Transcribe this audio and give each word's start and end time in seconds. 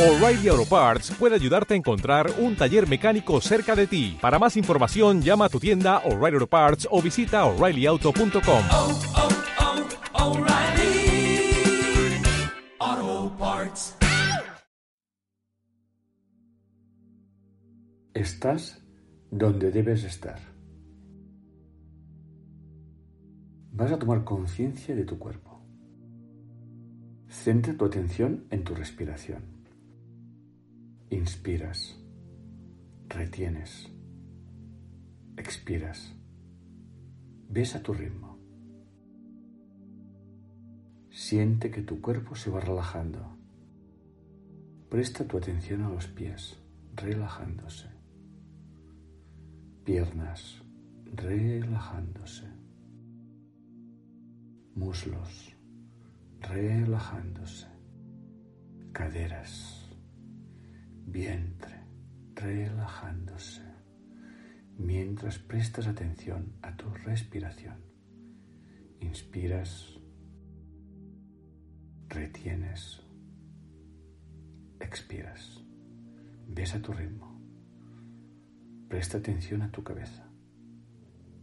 O'Reilly 0.00 0.48
Auto 0.48 0.64
Parts 0.64 1.10
puede 1.10 1.34
ayudarte 1.34 1.74
a 1.74 1.76
encontrar 1.76 2.32
un 2.38 2.56
taller 2.56 2.88
mecánico 2.88 3.38
cerca 3.42 3.76
de 3.76 3.86
ti. 3.86 4.16
Para 4.18 4.38
más 4.38 4.56
información, 4.56 5.20
llama 5.20 5.44
a 5.44 5.48
tu 5.50 5.60
tienda 5.60 5.98
O'Reilly 6.06 6.36
Auto 6.36 6.46
Parts 6.46 6.88
o 6.90 7.02
visita 7.02 7.44
oreillyauto.com. 7.44 8.64
oh, 8.72 9.00
oh, 12.78 13.36
Parts. 13.38 13.94
Estás 18.14 18.82
donde 19.30 19.70
debes 19.70 20.04
estar. 20.04 20.38
Vas 23.72 23.92
a 23.92 23.98
tomar 23.98 24.24
conciencia 24.24 24.94
de 24.94 25.04
tu 25.04 25.18
cuerpo. 25.18 25.60
Centra 27.28 27.74
tu 27.76 27.84
atención 27.84 28.46
en 28.50 28.64
tu 28.64 28.74
respiración. 28.74 29.59
Inspiras, 31.12 32.00
retienes, 33.08 33.90
expiras. 35.36 36.14
Ves 37.48 37.74
a 37.74 37.82
tu 37.82 37.92
ritmo. 37.92 38.38
Siente 41.10 41.72
que 41.72 41.82
tu 41.82 42.00
cuerpo 42.00 42.36
se 42.36 42.48
va 42.48 42.60
relajando. 42.60 43.36
Presta 44.88 45.26
tu 45.26 45.36
atención 45.36 45.82
a 45.82 45.88
los 45.88 46.06
pies, 46.06 46.56
relajándose. 46.94 47.88
Piernas, 49.84 50.62
relajándose. 51.06 52.46
Muslos, 54.76 55.56
relajándose. 56.40 57.66
Caderas, 58.92 59.79
vientre, 61.10 61.80
relajándose. 62.34 63.62
Mientras 64.78 65.38
prestas 65.38 65.86
atención 65.86 66.54
a 66.62 66.76
tu 66.76 66.88
respiración. 66.90 67.76
Inspiras, 69.00 69.98
retienes, 72.08 73.02
expiras. 74.80 75.64
Ves 76.48 76.74
a 76.74 76.82
tu 76.82 76.92
ritmo. 76.92 77.40
Presta 78.88 79.18
atención 79.18 79.62
a 79.62 79.70
tu 79.70 79.84
cabeza, 79.84 80.26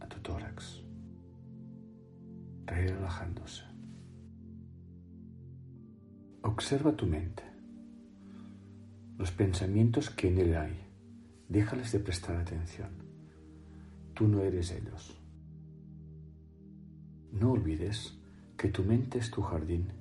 a 0.00 0.06
tu 0.06 0.20
tórax, 0.20 0.82
relajándose. 2.66 3.64
Observa 6.42 6.94
tu 6.94 7.06
mente, 7.06 7.42
los 9.18 9.32
pensamientos 9.32 10.10
que 10.10 10.28
en 10.28 10.38
él 10.38 10.56
hay. 10.56 10.78
Déjales 11.48 11.90
de 11.90 11.98
prestar 11.98 12.36
atención. 12.36 12.90
Tú 14.14 14.28
no 14.28 14.42
eres 14.42 14.70
ellos. 14.70 15.20
No 17.32 17.52
olvides 17.52 18.16
que 18.56 18.68
tu 18.68 18.84
mente 18.84 19.18
es 19.18 19.30
tu 19.30 19.42
jardín 19.42 19.92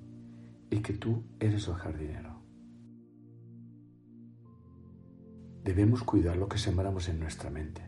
y 0.69 0.79
que 0.81 0.93
tú 0.93 1.23
eres 1.39 1.67
el 1.67 1.73
jardinero. 1.73 2.37
Debemos 5.63 6.03
cuidar 6.03 6.37
lo 6.37 6.47
que 6.47 6.59
sembramos 6.59 7.09
en 7.09 7.19
nuestra 7.19 7.49
mente, 7.49 7.81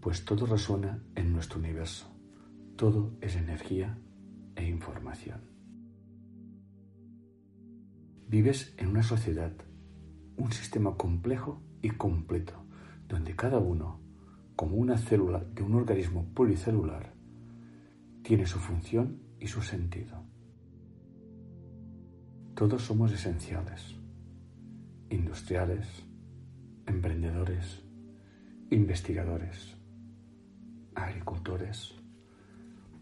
pues 0.00 0.24
todo 0.24 0.46
resuena 0.46 1.02
en 1.16 1.32
nuestro 1.32 1.58
universo. 1.58 2.06
Todo 2.76 3.16
es 3.20 3.36
energía 3.36 3.98
e 4.54 4.66
información. 4.66 5.40
Vives 8.28 8.74
en 8.76 8.88
una 8.88 9.02
sociedad, 9.02 9.52
un 10.40 10.52
sistema 10.52 10.96
complejo 10.96 11.60
y 11.82 11.90
completo, 11.90 12.54
donde 13.06 13.36
cada 13.36 13.58
uno, 13.58 14.00
como 14.56 14.76
una 14.76 14.96
célula 14.96 15.40
de 15.40 15.62
un 15.62 15.74
organismo 15.74 16.24
policelular, 16.34 17.12
tiene 18.22 18.46
su 18.46 18.58
función 18.58 19.20
y 19.38 19.48
su 19.48 19.60
sentido. 19.60 20.22
Todos 22.54 22.82
somos 22.82 23.12
esenciales, 23.12 23.96
industriales, 25.10 25.86
emprendedores, 26.86 27.82
investigadores, 28.70 29.76
agricultores, 30.94 31.94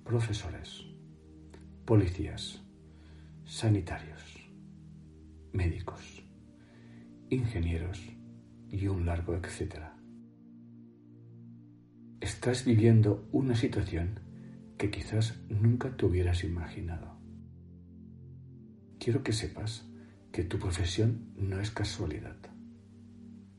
profesores, 0.05 0.87
policías, 1.85 2.63
sanitarios, 3.45 4.51
médicos, 5.53 6.28
ingenieros 7.31 8.01
y 8.71 8.87
un 8.87 9.07
largo 9.07 9.35
etcétera. 9.35 9.97
Estás 12.21 12.65
viviendo 12.65 13.29
una 13.33 13.55
situación 13.55 14.21
que 14.77 14.91
quizás 14.91 15.41
nunca 15.49 15.97
te 15.97 16.07
hubieras 16.07 16.45
imaginado. 16.45 17.19
Quiero 18.99 19.23
que 19.23 19.33
sepas 19.33 19.89
que 20.33 20.45
tu 20.45 20.59
profesión 20.59 21.33
no 21.37 21.61
es 21.61 21.71
casualidad 21.71 22.37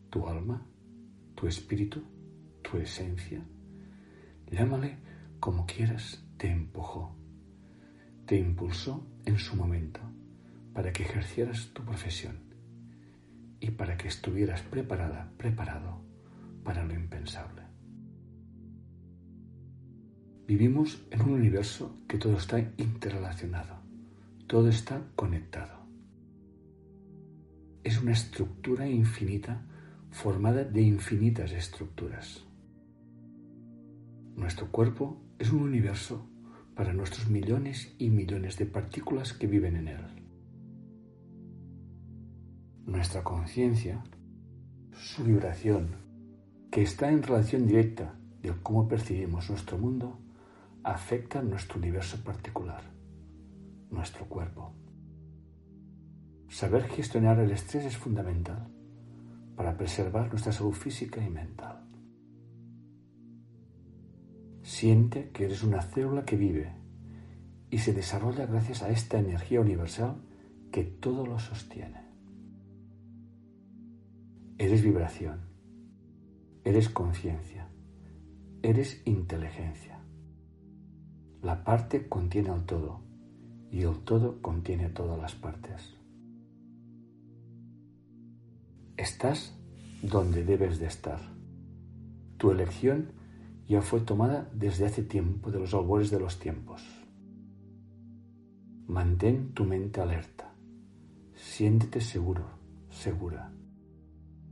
tu 0.09 0.27
alma, 0.27 0.65
tu 1.35 1.47
espíritu, 1.47 2.03
tu 2.61 2.77
esencia, 2.77 3.43
llámale 4.51 4.97
como 5.39 5.65
quieras, 5.65 6.23
te 6.37 6.49
empujó, 6.49 7.15
te 8.25 8.37
impulsó 8.37 9.07
en 9.25 9.37
su 9.37 9.55
momento 9.55 10.01
para 10.73 10.91
que 10.91 11.03
ejercieras 11.03 11.69
tu 11.73 11.83
profesión 11.83 12.48
y 13.59 13.71
para 13.71 13.97
que 13.97 14.07
estuvieras 14.07 14.61
preparada, 14.61 15.31
preparado 15.37 16.01
para 16.63 16.83
lo 16.83 16.93
impensable. 16.93 17.63
Vivimos 20.47 21.05
en 21.11 21.21
un 21.21 21.31
universo 21.31 21.97
que 22.07 22.17
todo 22.17 22.37
está 22.37 22.59
interrelacionado, 22.77 23.81
todo 24.47 24.67
está 24.69 25.01
conectado. 25.15 25.85
Es 27.83 28.01
una 28.01 28.13
estructura 28.13 28.87
infinita 28.87 29.61
formada 30.09 30.63
de 30.63 30.81
infinitas 30.81 31.51
estructuras. 31.51 32.43
Nuestro 34.35 34.71
cuerpo 34.71 35.21
es 35.37 35.51
un 35.51 35.61
universo 35.61 36.27
para 36.75 36.93
nuestros 36.93 37.29
millones 37.29 37.93
y 37.97 38.09
millones 38.09 38.57
de 38.57 38.65
partículas 38.65 39.33
que 39.33 39.47
viven 39.47 39.75
en 39.75 39.87
él. 39.89 40.18
Nuestra 42.89 43.23
conciencia, 43.23 44.03
su 44.93 45.23
vibración, 45.23 45.89
que 46.71 46.81
está 46.81 47.11
en 47.11 47.21
relación 47.21 47.67
directa 47.67 48.15
de 48.41 48.51
cómo 48.63 48.87
percibimos 48.87 49.47
nuestro 49.51 49.77
mundo, 49.77 50.17
afecta 50.83 51.43
nuestro 51.43 51.77
universo 51.77 52.17
particular, 52.23 52.81
nuestro 53.91 54.25
cuerpo. 54.25 54.73
Saber 56.47 56.85
gestionar 56.85 57.37
el 57.39 57.51
estrés 57.51 57.85
es 57.85 57.95
fundamental 57.95 58.67
para 59.55 59.77
preservar 59.77 60.29
nuestra 60.29 60.51
salud 60.51 60.73
física 60.73 61.23
y 61.23 61.29
mental. 61.29 61.87
Siente 64.63 65.29
que 65.29 65.45
eres 65.45 65.61
una 65.61 65.83
célula 65.83 66.25
que 66.25 66.37
vive 66.37 66.73
y 67.69 67.77
se 67.77 67.93
desarrolla 67.93 68.47
gracias 68.47 68.81
a 68.81 68.89
esta 68.89 69.19
energía 69.19 69.61
universal 69.61 70.15
que 70.71 70.85
todo 70.85 71.27
lo 71.27 71.37
sostiene. 71.37 72.08
Eres 74.61 74.83
vibración, 74.83 75.39
eres 76.65 76.89
conciencia, 76.89 77.69
eres 78.61 79.01
inteligencia. 79.05 80.03
La 81.41 81.63
parte 81.63 82.09
contiene 82.09 82.49
al 82.49 82.65
todo 82.65 82.99
y 83.71 83.83
el 83.83 83.99
todo 83.99 84.41
contiene 84.41 84.89
todas 84.89 85.17
las 85.17 85.33
partes. 85.33 85.95
Estás 88.97 89.57
donde 90.03 90.43
debes 90.43 90.77
de 90.77 90.87
estar. 90.87 91.21
Tu 92.35 92.51
elección 92.51 93.13
ya 93.65 93.81
fue 93.81 94.01
tomada 94.01 94.51
desde 94.53 94.87
hace 94.87 95.03
tiempo 95.03 95.51
de 95.51 95.59
los 95.61 95.73
albores 95.73 96.11
de 96.11 96.19
los 96.19 96.37
tiempos. 96.37 96.83
Mantén 98.87 99.53
tu 99.53 99.63
mente 99.63 100.01
alerta. 100.01 100.53
Siéntete 101.33 102.01
seguro, 102.01 102.43
segura, 102.89 103.53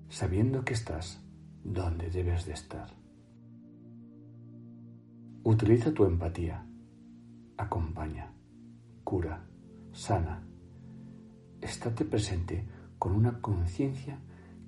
sabiendo 0.10 0.64
que 0.64 0.74
estás 0.74 1.22
donde 1.64 2.10
debes 2.10 2.46
de 2.46 2.54
estar. 2.54 2.90
Utiliza 5.44 5.94
tu 5.94 6.06
empatía. 6.06 6.66
Acompaña, 7.58 8.34
cura, 9.04 9.48
sana. 9.92 10.44
Estate 11.62 12.06
presente 12.06 12.68
con 13.00 13.14
una 13.14 13.42
conciencia 13.42 14.20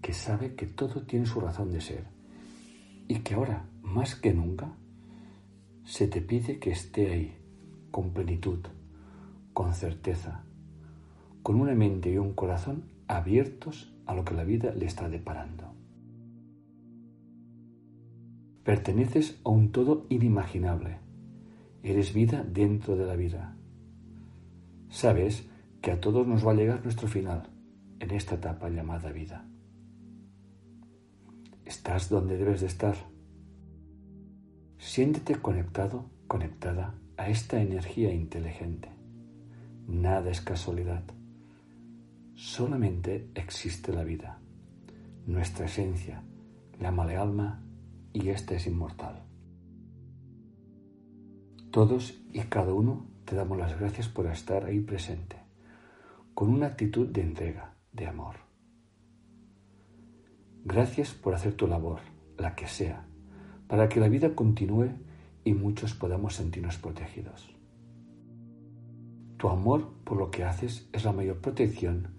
que 0.01 0.13
sabe 0.13 0.55
que 0.55 0.65
todo 0.65 1.03
tiene 1.03 1.25
su 1.25 1.39
razón 1.39 1.71
de 1.71 1.81
ser 1.81 2.05
y 3.07 3.19
que 3.19 3.33
ahora, 3.33 3.65
más 3.81 4.15
que 4.15 4.33
nunca, 4.33 4.71
se 5.83 6.07
te 6.07 6.21
pide 6.21 6.59
que 6.59 6.71
esté 6.71 7.11
ahí, 7.11 7.37
con 7.91 8.13
plenitud, 8.13 8.59
con 9.53 9.73
certeza, 9.73 10.43
con 11.41 11.59
una 11.59 11.73
mente 11.73 12.11
y 12.11 12.17
un 12.17 12.33
corazón 12.33 12.83
abiertos 13.07 13.91
a 14.09 14.15
lo 14.15 14.25
que 14.25 14.33
la 14.33 14.43
vida 14.43 14.73
le 14.73 14.87
está 14.87 15.07
deparando. 15.07 15.71
Perteneces 18.63 19.39
a 19.43 19.51
un 19.51 19.71
todo 19.71 20.07
inimaginable. 20.09 20.97
Eres 21.83 22.11
vida 22.11 22.43
dentro 22.43 22.97
de 22.97 23.05
la 23.05 23.15
vida. 23.15 23.55
Sabes 24.89 25.47
que 25.81 25.91
a 25.91 26.01
todos 26.01 26.25
nos 26.25 26.45
va 26.45 26.53
a 26.53 26.55
llegar 26.55 26.83
nuestro 26.83 27.07
final 27.07 27.49
en 27.99 28.09
esta 28.09 28.33
etapa 28.33 28.69
llamada 28.69 29.11
vida. 29.11 29.45
Estás 31.65 32.09
donde 32.09 32.35
debes 32.35 32.61
de 32.61 32.67
estar. 32.67 32.95
Siéntete 34.79 35.35
conectado, 35.35 36.09
conectada 36.27 36.95
a 37.15 37.29
esta 37.29 37.61
energía 37.61 38.11
inteligente. 38.11 38.89
Nada 39.87 40.31
es 40.31 40.41
casualidad. 40.41 41.03
Solamente 42.39 43.29
existe 43.35 43.91
la 43.91 44.05
vida, 44.05 44.39
nuestra 45.25 45.65
esencia, 45.65 46.23
la 46.79 46.87
alma 46.87 47.61
y 48.13 48.29
esta 48.29 48.55
es 48.55 48.65
inmortal. 48.65 49.25
Todos 51.69 52.17
y 52.31 52.39
cada 52.43 52.73
uno 52.73 53.07
te 53.25 53.35
damos 53.35 53.57
las 53.57 53.77
gracias 53.77 54.07
por 54.07 54.25
estar 54.27 54.63
ahí 54.63 54.79
presente, 54.79 55.35
con 56.33 56.47
una 56.47 56.67
actitud 56.67 57.07
de 57.09 57.23
entrega, 57.23 57.75
de 57.91 58.07
amor. 58.07 58.35
Gracias 60.63 61.11
por 61.11 61.33
hacer 61.33 61.55
tu 61.55 61.67
labor, 61.67 61.99
la 62.37 62.55
que 62.55 62.69
sea, 62.69 63.05
para 63.67 63.89
que 63.89 63.99
la 63.99 64.07
vida 64.07 64.33
continúe 64.33 64.91
y 65.43 65.55
muchos 65.55 65.93
podamos 65.93 66.35
sentirnos 66.35 66.77
protegidos. 66.77 67.53
Tu 69.35 69.49
amor 69.49 69.91
por 70.05 70.17
lo 70.17 70.31
que 70.31 70.45
haces 70.45 70.87
es 70.93 71.03
la 71.03 71.11
mayor 71.11 71.39
protección 71.41 72.17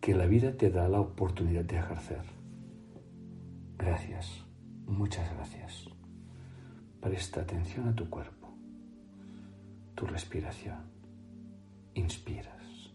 que 0.00 0.14
la 0.14 0.26
vida 0.26 0.56
te 0.56 0.70
da 0.70 0.88
la 0.88 1.00
oportunidad 1.00 1.64
de 1.64 1.78
ejercer. 1.78 2.22
Gracias, 3.76 4.44
muchas 4.86 5.30
gracias. 5.34 5.88
Presta 7.00 7.42
atención 7.42 7.88
a 7.88 7.94
tu 7.94 8.08
cuerpo, 8.08 8.48
tu 9.94 10.06
respiración. 10.06 10.78
Inspiras, 11.94 12.92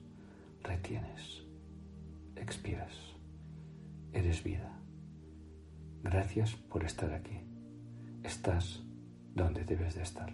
retienes, 0.64 1.44
expiras. 2.36 3.16
Eres 4.14 4.44
vida. 4.44 4.72
Gracias 6.02 6.56
por 6.56 6.86
estar 6.86 7.14
aquí. 7.14 7.42
Estás 8.24 8.82
donde 9.34 9.66
debes 9.66 9.96
de 9.96 10.04
estar. 10.04 10.34